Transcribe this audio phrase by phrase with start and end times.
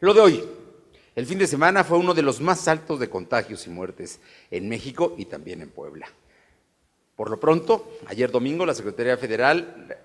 [0.00, 0.42] Lo de hoy.
[1.14, 4.18] El fin de semana fue uno de los más altos de contagios y muertes
[4.50, 6.08] en México y también en Puebla.
[7.16, 9.98] Por lo pronto, ayer domingo la Secretaría Federal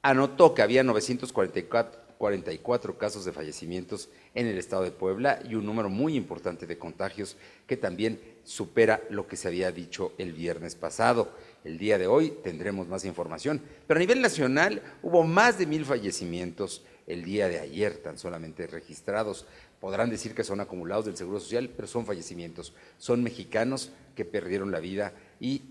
[0.00, 5.90] anotó que había 944 casos de fallecimientos en el estado de Puebla y un número
[5.90, 11.28] muy importante de contagios que también supera lo que se había dicho el viernes pasado.
[11.62, 15.84] El día de hoy tendremos más información, pero a nivel nacional hubo más de mil
[15.84, 19.46] fallecimientos el día de ayer, tan solamente registrados.
[19.80, 22.74] Podrán decir que son acumulados del Seguro Social, pero son fallecimientos.
[22.98, 25.62] Son mexicanos que perdieron la vida y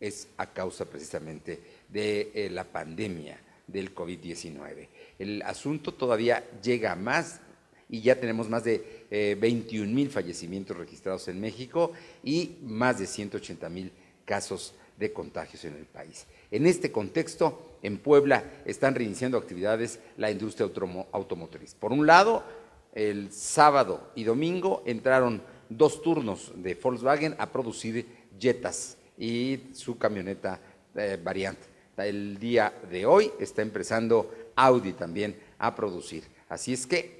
[0.00, 4.88] es a causa precisamente de eh, la pandemia del COVID-19.
[5.18, 7.40] El asunto todavía llega a más
[7.88, 13.06] y ya tenemos más de eh, 21 mil fallecimientos registrados en México y más de
[13.06, 13.92] 180 mil
[14.28, 16.26] casos de contagios en el país.
[16.50, 20.68] En este contexto, en Puebla están reiniciando actividades la industria
[21.12, 21.74] automotriz.
[21.74, 22.44] Por un lado,
[22.92, 28.06] el sábado y domingo entraron dos turnos de Volkswagen a producir
[28.38, 30.60] Jetas y su camioneta
[30.94, 31.62] eh, variante.
[31.96, 36.24] El día de hoy está empezando Audi también a producir.
[36.48, 37.17] Así es que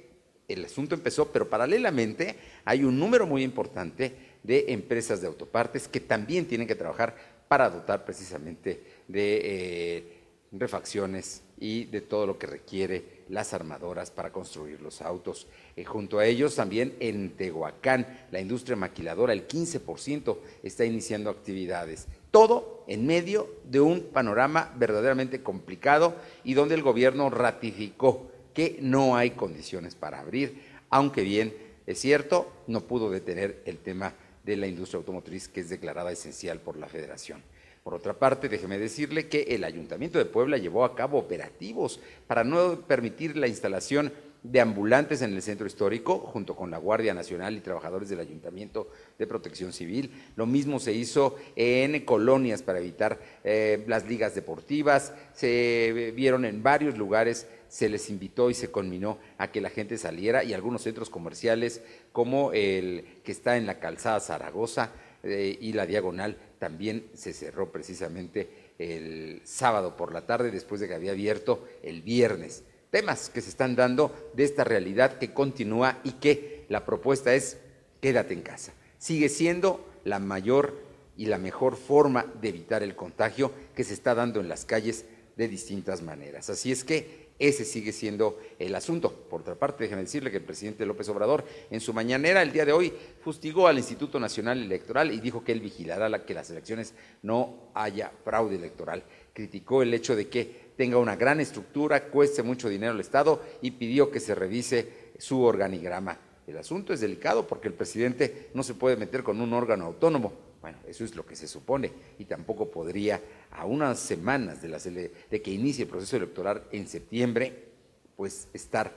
[0.49, 5.99] el asunto empezó, pero paralelamente hay un número muy importante de empresas de autopartes que
[5.99, 7.15] también tienen que trabajar
[7.47, 10.19] para dotar precisamente de eh,
[10.51, 15.47] refacciones y de todo lo que requiere las armadoras para construir los autos.
[15.75, 22.07] Eh, junto a ellos también en Tehuacán, la industria maquiladora, el 15% está iniciando actividades.
[22.31, 29.15] Todo en medio de un panorama verdaderamente complicado y donde el gobierno ratificó que no
[29.15, 31.53] hay condiciones para abrir, aunque bien
[31.89, 36.59] es cierto, no pudo detener el tema de la industria automotriz que es declarada esencial
[36.59, 37.41] por la federación.
[37.83, 42.43] Por otra parte, déjeme decirle que el Ayuntamiento de Puebla llevó a cabo operativos para
[42.43, 47.57] no permitir la instalación de ambulantes en el centro histórico, junto con la Guardia Nacional
[47.57, 50.11] y trabajadores del Ayuntamiento de Protección Civil.
[50.35, 55.13] Lo mismo se hizo en colonias para evitar eh, las ligas deportivas.
[55.33, 59.97] Se vieron en varios lugares, se les invitó y se conminó a que la gente
[59.97, 61.81] saliera y algunos centros comerciales,
[62.11, 64.91] como el que está en la calzada Zaragoza
[65.23, 68.49] eh, y la Diagonal, también se cerró precisamente
[68.79, 72.63] el sábado por la tarde, después de que había abierto el viernes.
[72.91, 77.57] Temas que se están dando de esta realidad que continúa y que la propuesta es
[78.01, 78.73] quédate en casa.
[78.97, 80.79] Sigue siendo la mayor
[81.15, 85.05] y la mejor forma de evitar el contagio que se está dando en las calles
[85.35, 86.49] de distintas maneras.
[86.49, 89.11] Así es que ese sigue siendo el asunto.
[89.11, 92.65] Por otra parte, déjenme decirle que el presidente López Obrador en su mañanera el día
[92.65, 96.49] de hoy fustigó al Instituto Nacional Electoral y dijo que él vigilará la, que las
[96.49, 99.03] elecciones no haya fraude electoral.
[99.33, 103.71] Criticó el hecho de que tenga una gran estructura, cueste mucho dinero al Estado y
[103.71, 106.19] pidió que se revise su organigrama.
[106.45, 110.48] El asunto es delicado porque el presidente no se puede meter con un órgano autónomo
[110.61, 113.21] bueno, eso es lo que se supone y tampoco podría,
[113.51, 117.69] a unas semanas de, de que inicie el proceso electoral en septiembre,
[118.15, 118.91] pues estar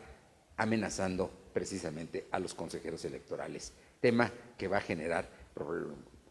[0.57, 5.29] amenazando precisamente a los consejeros electorales, tema que va a generar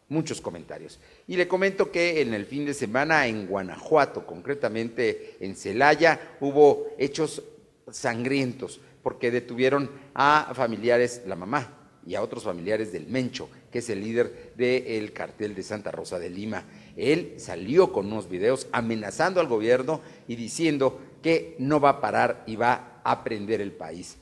[0.08, 1.00] muchos comentarios.
[1.26, 6.88] Y le comento que en el fin de semana en Guanajuato, concretamente en Celaya, hubo
[6.98, 7.42] hechos
[7.90, 13.90] sangrientos porque detuvieron a familiares, la mamá y a otros familiares del Mencho, que es
[13.90, 16.64] el líder del cartel de Santa Rosa de Lima.
[16.96, 22.44] Él salió con unos videos amenazando al gobierno y diciendo que no va a parar
[22.46, 24.18] y va a prender el país.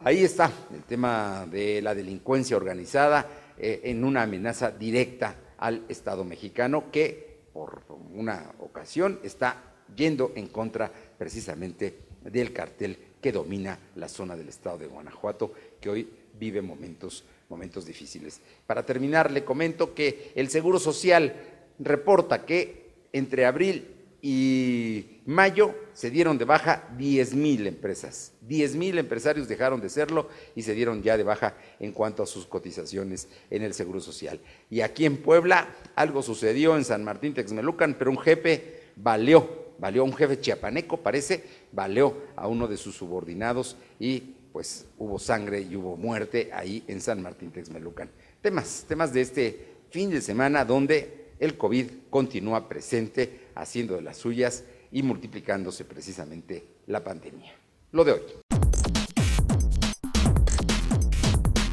[0.00, 3.26] Ahí está el tema de la delincuencia organizada
[3.56, 7.82] eh, en una amenaza directa al Estado mexicano que por
[8.14, 14.78] una ocasión está yendo en contra precisamente del cartel que domina la zona del estado
[14.78, 16.08] de Guanajuato, que hoy
[16.38, 18.40] vive momentos, momentos difíciles.
[18.66, 21.34] Para terminar, le comento que el Seguro Social
[21.78, 23.88] reporta que entre abril
[24.22, 28.32] y mayo se dieron de baja 10 mil empresas.
[28.40, 32.26] 10 mil empresarios dejaron de serlo y se dieron ya de baja en cuanto a
[32.26, 34.40] sus cotizaciones en el Seguro Social.
[34.70, 40.04] Y aquí en Puebla algo sucedió en San Martín Texmelucan, pero un jefe valió, valió
[40.04, 45.76] un jefe chiapaneco, parece, valió a uno de sus subordinados y pues hubo sangre y
[45.76, 48.10] hubo muerte ahí en San Martín Texmelucan.
[48.40, 54.16] Temas, temas de este fin de semana donde el COVID continúa presente, haciendo de las
[54.16, 57.52] suyas y multiplicándose precisamente la pandemia.
[57.92, 58.41] Lo de hoy.